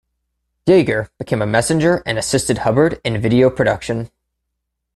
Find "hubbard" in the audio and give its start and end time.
2.57-2.99